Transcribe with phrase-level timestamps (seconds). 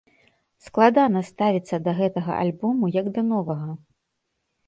[0.67, 3.71] Складана ставіцца да гэтага альбому як да новага.